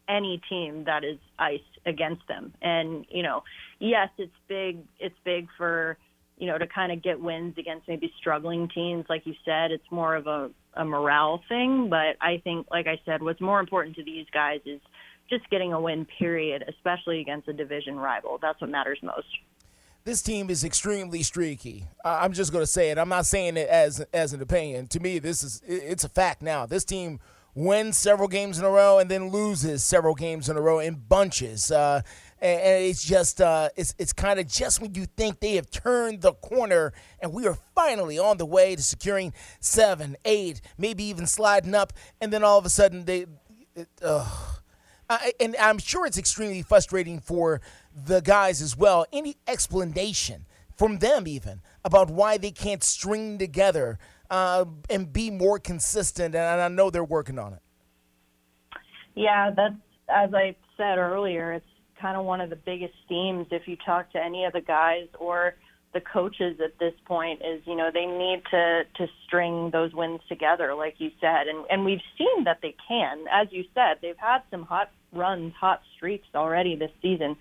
any 0.10 0.42
team 0.50 0.86
that 0.86 1.04
is 1.04 1.18
iced 1.38 1.64
against 1.86 2.28
them. 2.28 2.54
And 2.62 3.06
you 3.10 3.24
know, 3.24 3.44
yes, 3.80 4.10
it's 4.18 4.36
big. 4.48 4.80
It's 5.00 5.16
big 5.24 5.48
for 5.58 5.98
you 6.38 6.48
know 6.48 6.58
to 6.58 6.68
kind 6.68 6.92
of 6.92 7.02
get 7.02 7.20
wins 7.20 7.58
against 7.58 7.88
maybe 7.88 8.12
struggling 8.20 8.70
teams, 8.70 9.06
like 9.10 9.26
you 9.26 9.36
said. 9.46 9.72
It's 9.72 9.90
more 9.92 10.16
of 10.16 10.28
a 10.28 10.50
a 10.78 10.86
morale 10.86 11.42
thing, 11.50 11.90
but 11.90 12.16
I 12.22 12.42
think, 12.44 12.68
like 12.72 12.88
I 12.88 13.00
said, 13.06 13.22
what's 13.22 13.42
more 13.42 13.60
important 13.60 13.96
to 13.98 14.04
these 14.04 14.26
guys 14.34 14.60
is 14.66 14.80
just 15.30 15.50
getting 15.50 15.74
a 15.74 15.82
win, 15.82 16.06
period, 16.20 16.64
especially 16.68 17.20
against 17.20 17.48
a 17.48 17.54
division 17.54 17.98
rival. 17.98 18.40
That's 18.42 18.60
what 18.62 18.70
matters 18.70 19.00
most. 19.02 19.28
This 20.06 20.22
team 20.22 20.50
is 20.50 20.64
extremely 20.64 21.22
streaky. 21.22 21.86
I'm 22.06 22.32
just 22.32 22.54
going 22.54 22.64
to 22.64 22.72
say 22.72 22.92
it. 22.92 22.98
I'm 22.98 23.10
not 23.10 23.26
saying 23.26 23.58
it 23.58 23.68
as 23.68 24.00
as 24.14 24.32
an 24.32 24.42
opinion. 24.42 24.88
To 24.88 25.02
me, 25.02 25.20
this 25.20 25.44
is 25.44 25.62
it's 25.68 26.06
a 26.06 26.10
fact 26.10 26.42
now. 26.42 26.66
This 26.66 26.86
team 26.86 27.20
wins 27.54 27.98
several 27.98 28.30
games 28.30 28.58
in 28.58 28.64
a 28.64 28.70
row 28.70 29.00
and 29.00 29.12
then 29.12 29.32
loses 29.32 29.84
several 29.84 30.16
games 30.16 30.48
in 30.48 30.56
a 30.56 30.62
row 30.62 30.80
in 30.80 30.94
bunches. 30.96 31.72
Uh, 31.72 32.02
and, 32.40 32.62
and 32.62 32.84
it's 32.86 33.04
just 33.04 33.42
uh, 33.42 33.70
it's 33.76 33.96
it's 33.98 34.14
kind 34.14 34.40
of 34.40 34.48
just 34.48 34.82
when 34.82 34.94
you 34.96 35.06
think 35.06 35.40
they 35.40 35.56
have 35.56 35.70
turned 35.70 36.22
the 36.22 36.34
corner 36.34 36.94
and 37.20 37.34
we 37.34 37.48
are 37.48 37.58
finally 37.76 38.20
on 38.20 38.38
the 38.38 38.46
way 38.46 38.76
to 38.76 38.84
securing 38.84 39.34
seven, 39.60 40.16
eight, 40.26 40.62
maybe 40.78 41.04
even 41.04 41.26
sliding 41.26 41.76
up, 41.76 41.94
and 42.22 42.32
then 42.32 42.44
all 42.44 42.58
of 42.58 42.66
a 42.66 42.70
sudden 42.70 43.06
they. 43.06 43.26
It, 43.76 43.90
uh, 44.02 44.28
I, 45.10 45.32
and 45.40 45.56
I'm 45.58 45.78
sure 45.78 46.06
it's 46.06 46.18
extremely 46.18 46.62
frustrating 46.62 47.22
for 47.22 47.62
the 47.96 48.20
guys 48.22 48.62
as 48.62 48.76
well. 48.76 49.06
Any 49.14 49.38
explanation 49.48 50.46
from 50.76 51.00
them, 51.00 51.28
even 51.28 51.62
about 51.86 52.10
why 52.10 52.38
they 52.38 52.52
can't 52.52 52.84
string 52.84 53.38
together 53.38 54.00
uh, 54.30 54.66
and 54.90 55.14
be 55.14 55.32
more 55.32 55.60
consistent? 55.60 56.36
And 56.36 56.62
I 56.62 56.68
know 56.68 56.90
they're 56.90 57.06
working 57.06 57.40
on 57.40 57.54
it. 57.54 57.62
Yeah, 59.16 59.52
that's 59.56 59.76
as 60.10 60.34
I 60.34 60.56
said 60.78 60.98
earlier, 60.98 61.54
it's 61.54 61.66
kind 62.02 62.18
of 62.18 62.26
one 62.26 62.42
of 62.42 62.50
the 62.50 62.56
biggest 62.56 62.94
themes 63.08 63.48
if 63.52 63.68
you 63.68 63.78
talk 63.86 64.12
to 64.12 64.24
any 64.24 64.46
of 64.46 64.54
the 64.54 64.62
guys 64.62 65.08
or 65.20 65.56
the 65.94 66.02
coaches 66.02 66.58
at 66.64 66.78
this 66.80 66.94
point 67.06 67.42
is 67.42 67.62
you 67.66 67.76
know 67.76 67.90
they 67.94 68.06
need 68.06 68.42
to 68.52 68.84
to 68.96 69.08
string 69.26 69.70
those 69.72 69.94
wins 69.94 70.20
together 70.30 70.76
like 70.76 70.96
you 70.98 71.10
said. 71.20 71.48
And 71.48 71.66
and 71.70 71.86
we've 71.86 72.02
seen 72.18 72.44
that 72.44 72.60
they 72.62 72.76
can. 72.88 73.26
As 73.32 73.48
you 73.52 73.64
said 73.74 73.98
they've 74.02 74.18
had 74.18 74.40
some 74.52 74.64
hot 74.64 74.92
runs 75.14 75.54
hot 75.60 75.82
streaks 75.96 76.28
already 76.36 76.76
this 76.76 76.92
season. 77.02 77.36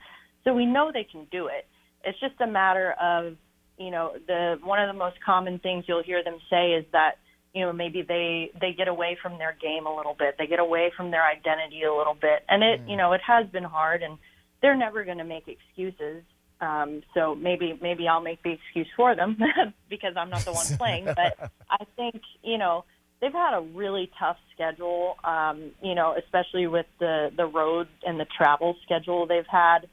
So 0.44 0.54
we 0.54 0.64
know 0.64 0.90
they 0.92 1.06
can 1.10 1.26
do 1.30 1.48
it. 1.48 1.66
It's 2.04 2.18
just 2.20 2.40
a 2.40 2.46
matter 2.46 2.94
of 3.00 3.34
you 3.78 3.90
know 3.90 4.12
the 4.26 4.58
one 4.62 4.80
of 4.80 4.88
the 4.88 4.98
most 4.98 5.16
common 5.24 5.58
things 5.58 5.84
you'll 5.86 6.02
hear 6.02 6.22
them 6.22 6.38
say 6.48 6.72
is 6.72 6.84
that 6.92 7.18
you 7.52 7.62
know 7.62 7.72
maybe 7.72 8.02
they 8.02 8.52
they 8.60 8.72
get 8.72 8.88
away 8.88 9.18
from 9.20 9.38
their 9.38 9.56
game 9.60 9.86
a 9.86 9.94
little 9.94 10.14
bit. 10.18 10.36
They 10.38 10.46
get 10.46 10.60
away 10.60 10.92
from 10.96 11.10
their 11.10 11.26
identity 11.26 11.82
a 11.82 11.92
little 11.92 12.14
bit. 12.14 12.44
And 12.48 12.62
it 12.62 12.80
mm. 12.80 12.90
you 12.90 12.96
know 12.96 13.12
it 13.12 13.20
has 13.26 13.46
been 13.48 13.64
hard. 13.64 14.02
And 14.02 14.18
they're 14.62 14.76
never 14.76 15.04
going 15.04 15.18
to 15.18 15.24
make 15.24 15.48
excuses 15.48 16.22
um, 16.60 17.02
so 17.14 17.34
maybe 17.34 17.78
maybe 17.82 18.08
I'll 18.08 18.22
make 18.22 18.42
the 18.42 18.52
excuse 18.52 18.88
for 18.96 19.14
them 19.14 19.36
because 19.90 20.14
I'm 20.16 20.30
not 20.30 20.44
the 20.44 20.52
one 20.52 20.66
playing. 20.78 21.04
But 21.16 21.50
I 21.70 21.84
think 21.96 22.22
you 22.42 22.58
know 22.58 22.84
they've 23.20 23.32
had 23.32 23.56
a 23.56 23.60
really 23.60 24.10
tough 24.18 24.38
schedule. 24.54 25.16
Um, 25.24 25.72
you 25.82 25.94
know, 25.94 26.14
especially 26.18 26.66
with 26.66 26.86
the 26.98 27.30
the 27.36 27.46
road 27.46 27.88
and 28.04 28.18
the 28.18 28.26
travel 28.36 28.76
schedule 28.84 29.26
they've 29.26 29.46
had. 29.46 29.88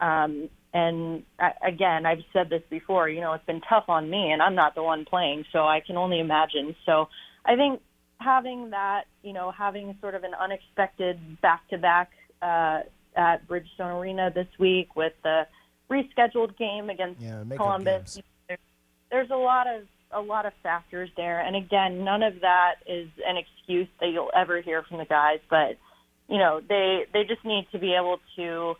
Um, 0.00 0.48
and 0.72 1.22
I, 1.38 1.52
again, 1.66 2.04
I've 2.04 2.24
said 2.32 2.50
this 2.50 2.62
before. 2.70 3.08
You 3.08 3.20
know, 3.20 3.32
it's 3.34 3.46
been 3.46 3.62
tough 3.68 3.84
on 3.88 4.08
me, 4.10 4.30
and 4.30 4.42
I'm 4.42 4.54
not 4.54 4.74
the 4.74 4.82
one 4.82 5.04
playing, 5.04 5.44
so 5.52 5.60
I 5.60 5.80
can 5.86 5.96
only 5.96 6.20
imagine. 6.20 6.76
So 6.84 7.08
I 7.44 7.56
think 7.56 7.80
having 8.18 8.70
that, 8.70 9.04
you 9.22 9.32
know, 9.32 9.50
having 9.50 9.96
sort 10.00 10.14
of 10.14 10.24
an 10.24 10.32
unexpected 10.34 11.40
back 11.40 11.68
to 11.68 11.78
back 11.78 12.10
at 13.16 13.46
Bridgestone 13.48 14.00
Arena 14.00 14.30
this 14.34 14.48
week 14.58 14.94
with 14.94 15.12
the 15.22 15.46
rescheduled 15.90 16.56
game 16.56 16.90
against 16.90 17.20
yeah, 17.20 17.42
Columbus. 17.56 18.20
there's 19.10 19.30
a 19.30 19.36
lot 19.36 19.66
of 19.66 19.82
a 20.12 20.20
lot 20.20 20.46
of 20.46 20.52
factors 20.62 21.10
there, 21.16 21.40
and 21.40 21.56
again, 21.56 22.04
none 22.04 22.22
of 22.22 22.40
that 22.40 22.76
is 22.86 23.08
an 23.26 23.36
excuse 23.36 23.88
that 24.00 24.08
you'll 24.08 24.30
ever 24.34 24.60
hear 24.60 24.82
from 24.82 24.98
the 24.98 25.04
guys. 25.04 25.40
But 25.50 25.76
you 26.28 26.38
know, 26.38 26.60
they 26.66 27.06
they 27.12 27.24
just 27.24 27.44
need 27.44 27.66
to 27.72 27.78
be 27.78 27.94
able 27.94 28.20
to 28.36 28.74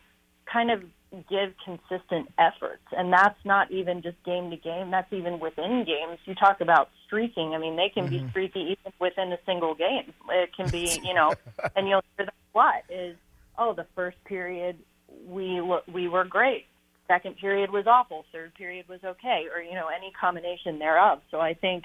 kind 0.50 0.70
of 0.70 0.82
give 1.28 1.54
consistent 1.64 2.30
efforts, 2.38 2.82
and 2.92 3.12
that's 3.12 3.38
not 3.44 3.70
even 3.70 4.02
just 4.02 4.22
game 4.24 4.50
to 4.50 4.56
game. 4.56 4.90
That's 4.90 5.12
even 5.12 5.38
within 5.40 5.84
games. 5.84 6.18
You 6.24 6.34
talk 6.34 6.60
about 6.60 6.90
streaking. 7.06 7.54
I 7.54 7.58
mean, 7.58 7.76
they 7.76 7.88
can 7.88 8.08
mm-hmm. 8.08 8.26
be 8.26 8.30
streaky 8.30 8.60
even 8.60 8.92
within 9.00 9.32
a 9.32 9.38
single 9.46 9.74
game. 9.74 10.12
It 10.30 10.50
can 10.56 10.68
be, 10.70 11.00
you 11.02 11.14
know, 11.14 11.34
and 11.76 11.88
you'll 11.88 12.02
hear 12.16 12.26
that 12.26 12.34
what 12.52 12.84
is 12.88 13.16
oh, 13.58 13.74
the 13.74 13.86
first 13.94 14.16
period 14.24 14.78
we 15.26 15.60
we 15.92 16.08
were 16.08 16.24
great 16.24 16.66
second 17.06 17.36
period 17.38 17.70
was 17.70 17.86
awful, 17.86 18.24
third 18.32 18.54
period 18.54 18.88
was 18.88 19.00
okay, 19.04 19.46
or 19.54 19.62
you 19.62 19.74
know 19.74 19.88
any 19.88 20.12
combination 20.18 20.78
thereof. 20.78 21.20
So 21.30 21.40
I 21.40 21.54
think 21.54 21.84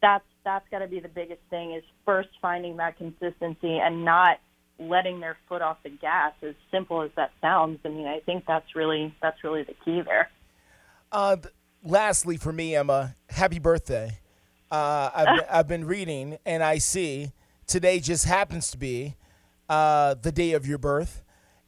that's 0.00 0.24
that's 0.44 0.66
got 0.70 0.80
to 0.80 0.88
be 0.88 1.00
the 1.00 1.08
biggest 1.08 1.40
thing 1.50 1.72
is 1.72 1.82
first 2.04 2.28
finding 2.40 2.76
that 2.76 2.96
consistency 2.98 3.78
and 3.78 4.04
not 4.04 4.38
letting 4.78 5.20
their 5.20 5.36
foot 5.48 5.62
off 5.62 5.78
the 5.82 5.90
gas. 5.90 6.32
As 6.42 6.54
simple 6.70 7.02
as 7.02 7.10
that 7.16 7.32
sounds, 7.40 7.78
I 7.84 7.88
mean 7.88 8.06
I 8.06 8.20
think 8.20 8.44
that's 8.46 8.74
really 8.74 9.14
that's 9.22 9.42
really 9.44 9.62
the 9.62 9.74
key 9.84 10.02
there. 10.02 10.30
Uh, 11.12 11.36
lastly, 11.84 12.36
for 12.36 12.52
me, 12.52 12.74
Emma, 12.74 13.14
happy 13.30 13.58
birthday. 13.58 14.18
Uh, 14.70 15.10
I've, 15.14 15.40
I've 15.50 15.68
been 15.68 15.84
reading 15.84 16.38
and 16.44 16.62
I 16.62 16.78
see 16.78 17.30
today 17.66 18.00
just 18.00 18.24
happens 18.24 18.70
to 18.72 18.78
be 18.78 19.14
uh, 19.68 20.14
the 20.14 20.32
day 20.32 20.52
of 20.52 20.66
your 20.66 20.78
birth. 20.78 21.22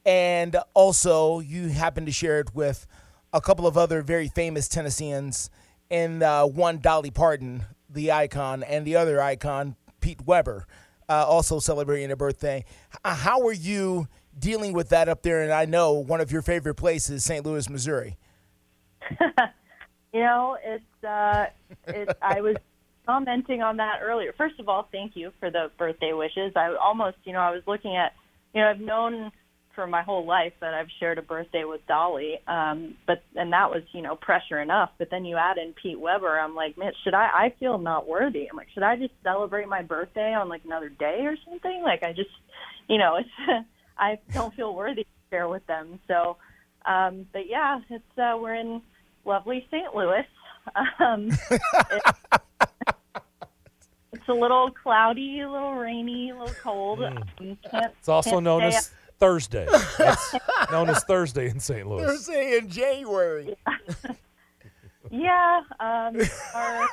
And 0.05 0.57
also, 0.75 1.41
you 1.41 1.69
happen 1.69 2.07
to 2.07 2.12
share 2.12 2.38
it 2.38 2.55
with 2.55 2.87
a 3.33 3.41
couple 3.41 3.67
of 3.67 3.76
other 3.76 4.03
very 4.03 4.29
famous 4.29 4.69
Tennesseans, 4.69 5.50
and 5.91 6.23
uh, 6.23 6.47
one 6.47 6.79
Dolly 6.79 7.11
Parton, 7.11 7.65
the 7.91 8.12
icon, 8.12 8.62
and 8.62 8.87
the 8.87 8.97
other 8.97 9.21
icon, 9.21 9.76
Pete 10.00 10.21
Weber, 10.25 10.67
uh, 11.09 11.26
also 11.26 11.59
celebrating 11.59 12.11
a 12.11 12.17
birthday. 12.17 12.65
Uh, 13.05 13.15
how 13.15 13.47
are 13.47 13.53
you 13.53 14.07
dealing 14.38 14.73
with 14.73 14.91
that 14.91 15.09
up 15.09 15.23
there? 15.23 15.43
And 15.43 15.53
I 15.53 15.65
know 15.65 15.93
one 15.95 16.21
of 16.21 16.31
your 16.31 16.43
favorite 16.43 16.75
places, 16.75 17.25
St. 17.25 17.45
Louis, 17.45 17.69
Missouri. 17.69 18.17
you 19.21 20.21
know, 20.21 20.57
it's, 20.62 21.05
uh, 21.05 21.47
it's 21.87 22.12
I 22.23 22.41
was 22.41 22.57
commenting 23.07 23.63
on 23.63 23.77
that 23.79 24.01
earlier. 24.03 24.33
First 24.37 24.59
of 24.61 24.69
all, 24.69 24.89
thank 24.91 25.17
you 25.17 25.33
for 25.41 25.51
the 25.51 25.71
birthday 25.79 26.13
wishes. 26.13 26.53
I 26.57 26.75
almost, 26.75 27.17
you 27.25 27.33
know, 27.33 27.41
I 27.41 27.51
was 27.51 27.63
looking 27.67 27.97
at, 27.97 28.13
you 28.53 28.61
know, 28.61 28.69
I've 28.69 28.81
known 28.81 29.33
for 29.77 29.87
my 29.87 30.03
whole 30.03 30.27
life 30.27 30.55
that 30.61 30.75
I've 30.75 30.89
shared 30.99 31.19
a 31.19 31.23
birthday 31.23 31.63
with 31.65 31.87
Dolly. 31.87 32.41
Um, 32.49 32.97
but 33.07 33.23
and 33.37 33.53
that 33.53 33.71
was 33.71 33.83
you 33.93 34.03
know 34.03 34.17
pressure 34.17 34.61
enough. 34.61 34.91
But 34.99 35.11
then 35.11 35.25
you 35.25 35.37
add 35.37 35.59
in 35.59 35.75
Pete 35.81 36.01
Weber. 36.01 36.41
I'm 36.41 36.57
like, 36.57 36.77
man, 36.77 36.93
should 37.05 37.15
I? 37.15 37.29
I 37.33 37.55
feel 37.61 37.79
not 37.79 38.09
worthy. 38.09 38.49
I'm 38.51 38.57
like, 38.57 38.69
should 38.75 38.83
I 38.83 38.97
just 38.97 39.13
celebrate 39.23 39.69
my 39.69 39.83
birthday 39.83 40.35
on 40.35 40.49
like 40.49 40.65
another 40.65 40.89
day 40.89 41.21
or 41.27 41.37
something? 41.49 41.83
Like 41.85 42.03
I 42.03 42.13
just, 42.13 42.31
you 42.89 42.99
know, 42.99 43.17
it's 43.17 43.67
I 43.99 44.19
don't 44.33 44.55
feel 44.55 44.75
worthy 44.75 45.05
to 45.05 45.09
share 45.31 45.49
with 45.49 45.67
them. 45.67 46.01
So, 46.09 46.39
um, 46.87 47.27
but 47.33 47.47
yeah, 47.47 47.81
it's 47.91 48.19
uh, 48.19 48.37
we're 48.41 48.55
in 48.55 48.83
lovely 49.25 49.65
St. 49.71 49.95
Louis. 49.95 50.27
Um, 50.99 51.29
it's, 51.31 52.11
it's 54.26 54.37
a 54.37 54.40
little 54.40 54.71
cloudy, 54.73 55.40
a 55.40 55.50
little 55.50 55.75
rainy, 55.75 56.30
a 56.30 56.37
little 56.37 56.54
cold. 56.61 56.99
Mm. 56.99 57.56
It's 57.73 58.09
also 58.09 58.40
known 58.40 58.62
as 58.62 58.90
Thursday. 59.21 59.66
That's 59.99 60.35
known 60.73 60.90
as 60.90 61.04
Thursday 61.04 61.49
in 61.49 61.61
St. 61.61 61.87
Louis. 61.87 62.04
Thursday 62.04 62.59
in 62.59 62.68
January. 62.68 63.54
yeah. 65.12 65.61
Um, 65.78 66.21
our, 66.54 66.88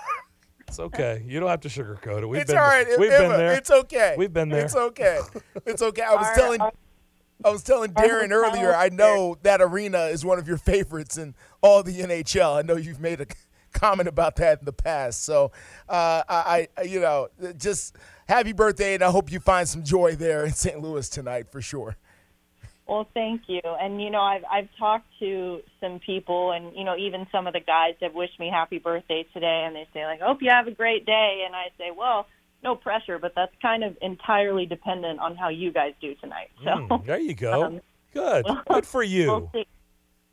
it's 0.68 0.80
okay. 0.80 1.24
You 1.26 1.40
don't 1.40 1.50
have 1.50 1.62
to 1.62 1.70
sugarcoat 1.70 2.22
it. 2.22 2.28
We've 2.28 2.42
it's 2.42 2.52
been. 2.52 2.60
all 2.60 2.68
right. 2.68 2.86
We've 3.00 3.12
Emma, 3.12 3.30
been 3.30 3.38
there. 3.38 3.54
It's 3.54 3.72
okay. 3.72 4.14
We've 4.16 4.34
been 4.34 4.50
there. 4.50 4.66
It's 4.66 4.76
okay. 4.76 5.20
It's 5.66 5.82
okay. 5.82 6.04
I 6.04 6.14
was 6.14 6.28
our, 6.28 6.36
telling. 6.36 6.62
Our, 6.62 6.72
I 7.44 7.50
was 7.50 7.64
telling 7.64 7.94
Darren 7.94 8.30
earlier. 8.30 8.76
I 8.76 8.90
know 8.90 9.38
that 9.42 9.60
arena 9.60 10.04
is 10.06 10.24
one 10.24 10.38
of 10.38 10.48
your 10.48 10.58
favorites 10.58 11.18
in 11.18 11.34
all 11.62 11.82
the 11.82 12.00
NHL. 12.00 12.58
I 12.58 12.62
know 12.62 12.76
you've 12.76 13.02
made 13.02 13.22
a 13.22 13.26
comment 13.74 14.08
about 14.08 14.36
that 14.38 14.60
in 14.60 14.66
the 14.66 14.74
past. 14.74 15.24
So, 15.24 15.52
uh, 15.90 16.24
I, 16.30 16.68
I, 16.78 16.84
you 16.84 17.00
know, 17.00 17.30
just 17.58 17.96
happy 18.28 18.54
birthday, 18.54 18.94
and 18.94 19.04
I 19.04 19.10
hope 19.10 19.32
you 19.32 19.40
find 19.40 19.68
some 19.68 19.84
joy 19.84 20.16
there 20.16 20.46
in 20.46 20.54
St. 20.54 20.80
Louis 20.80 21.08
tonight 21.10 21.52
for 21.52 21.62
sure. 21.62 21.98
Well, 22.88 23.08
thank 23.14 23.44
you. 23.48 23.62
And 23.64 24.02
you 24.02 24.10
know, 24.10 24.22
I've 24.22 24.44
I've 24.52 24.70
talked 24.78 25.08
to 25.20 25.62
some 25.80 26.00
people, 26.00 26.52
and 26.52 26.76
you 26.76 26.84
know, 26.84 26.98
even 26.98 27.26
some 27.32 27.48
of 27.48 27.54
the 27.54 27.62
guys 27.62 27.96
have 28.02 28.14
wished 28.14 28.40
me 28.40 28.50
happy 28.50 28.78
birthday 28.78 29.26
today, 29.34 29.64
and 29.66 29.76
they 29.76 29.88
say 29.94 30.06
like, 30.06 30.20
"Hope 30.20 30.42
you 30.42 30.50
have 30.50 30.68
a 30.68 30.72
great 30.72 31.06
day." 31.06 31.44
And 31.46 31.56
I 31.56 31.68
say, 31.78 31.92
"Well, 31.96 32.28
no 32.62 32.76
pressure, 32.76 33.20
but 33.20 33.34
that's 33.36 33.54
kind 33.62 33.84
of 33.84 33.98
entirely 34.02 34.66
dependent 34.66 35.20
on 35.22 35.38
how 35.38 35.48
you 35.48 35.72
guys 35.72 35.94
do 36.02 36.14
tonight." 36.16 36.52
So 36.64 36.72
mm, 36.72 37.06
there 37.06 37.20
you 37.20 37.36
go. 37.36 37.64
Um, 37.64 37.82
Good. 38.14 38.46
Good 38.68 38.86
for 38.86 39.02
you. 39.02 39.28
We'll 39.28 39.66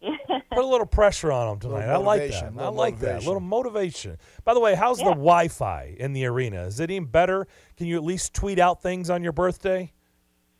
Put 0.52 0.64
a 0.64 0.66
little 0.66 0.87
pressure 0.87 1.30
on 1.30 1.49
them 1.49 1.71
tonight. 1.71 1.88
I 1.88 1.97
like 1.97 2.30
that. 2.30 2.52
I 2.59 2.69
like 2.69 2.95
motivation. 2.95 3.00
that. 3.00 3.23
A 3.23 3.26
little 3.26 3.40
motivation. 3.40 4.19
By 4.45 4.54
the 4.54 4.61
way, 4.61 4.75
how's 4.75 4.99
yeah. 4.99 5.07
the 5.07 5.11
Wi-Fi 5.11 5.97
in 5.99 6.12
the 6.12 6.25
arena? 6.26 6.62
Is 6.62 6.80
it 6.80 6.90
even 6.90 7.09
better? 7.09 7.47
Can 7.76 7.87
you 7.87 7.97
at 7.97 8.04
least 8.04 8.35
tweet 8.35 8.59
out 8.59 8.83
things 8.83 9.11
on 9.11 9.23
your 9.23 9.33
birthday? 9.33 9.92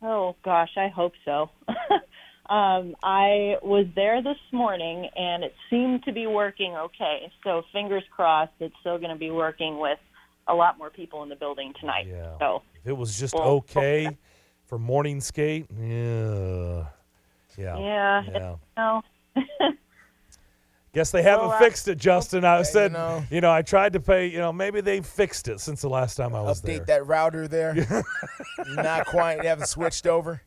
Oh 0.01 0.35
gosh, 0.43 0.71
I 0.77 0.87
hope 0.87 1.13
so. 1.25 1.49
um, 2.49 2.95
I 3.03 3.57
was 3.61 3.87
there 3.95 4.21
this 4.23 4.37
morning 4.51 5.09
and 5.15 5.43
it 5.43 5.53
seemed 5.69 6.03
to 6.03 6.11
be 6.11 6.27
working 6.27 6.75
okay. 6.75 7.31
So 7.43 7.63
fingers 7.71 8.03
crossed, 8.11 8.53
it's 8.59 8.75
still 8.79 8.97
going 8.97 9.11
to 9.11 9.19
be 9.19 9.31
working 9.31 9.79
with 9.79 9.99
a 10.47 10.53
lot 10.53 10.77
more 10.77 10.89
people 10.89 11.23
in 11.23 11.29
the 11.29 11.35
building 11.35 11.73
tonight. 11.79 12.07
Yeah. 12.07 12.37
So 12.39 12.63
if 12.75 12.87
it 12.87 12.97
was 12.97 13.19
just 13.19 13.33
well, 13.33 13.43
okay 13.43 14.17
for 14.65 14.79
morning 14.79 15.21
skate, 15.21 15.67
yeah, 15.79 16.85
yeah, 17.57 17.77
yeah. 17.77 18.23
yeah. 18.23 18.55
No. 18.77 19.01
Guess 20.93 21.11
they 21.11 21.23
haven't 21.23 21.47
well, 21.47 21.55
uh, 21.55 21.59
fixed 21.59 21.87
it, 21.87 21.97
Justin. 21.97 22.43
I 22.43 22.63
said, 22.63 22.91
you 22.91 22.97
know, 22.97 23.23
you 23.31 23.41
know, 23.41 23.51
I 23.51 23.61
tried 23.61 23.93
to 23.93 24.01
pay. 24.01 24.27
You 24.27 24.39
know, 24.39 24.51
maybe 24.51 24.81
they 24.81 24.99
fixed 24.99 25.47
it 25.47 25.61
since 25.61 25.81
the 25.81 25.89
last 25.89 26.15
time 26.15 26.35
I 26.35 26.41
was 26.41 26.61
update 26.61 26.65
there. 26.65 26.79
Update 26.79 26.85
that 26.87 27.07
router 27.07 27.47
there. 27.47 28.03
not 28.75 29.05
quite. 29.05 29.37
You 29.37 29.47
haven't 29.47 29.67
switched 29.67 30.05
over. 30.05 30.41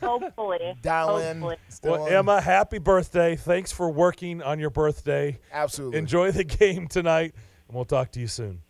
Hopefully. 0.00 0.74
Dial 0.82 1.20
Hopefully. 1.20 1.56
in. 1.84 1.90
Well, 1.90 2.06
Emma, 2.08 2.40
happy 2.40 2.78
birthday! 2.78 3.36
Thanks 3.36 3.70
for 3.70 3.90
working 3.90 4.42
on 4.42 4.58
your 4.58 4.70
birthday. 4.70 5.38
Absolutely. 5.52 5.98
Enjoy 5.98 6.32
the 6.32 6.44
game 6.44 6.88
tonight, 6.88 7.34
and 7.68 7.76
we'll 7.76 7.84
talk 7.84 8.10
to 8.12 8.20
you 8.20 8.26
soon. 8.26 8.60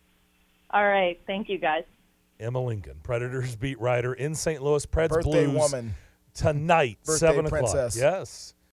All 0.69 0.85
right. 0.85 1.19
Thank 1.25 1.49
you, 1.49 1.57
guys. 1.57 1.83
Emma 2.39 2.61
Lincoln, 2.61 2.99
Predators 3.01 3.55
beat 3.55 3.79
writer 3.79 4.13
in 4.13 4.35
St. 4.35 4.61
Louis. 4.61 4.85
Preds 4.85 5.09
birthday 5.09 5.45
Blues 5.45 5.55
woman 5.55 5.95
tonight, 6.33 6.97
birthday 7.05 7.27
seven 7.27 7.47
princess. 7.47 7.95
o'clock. 7.95 8.19
Yes. 8.19 8.54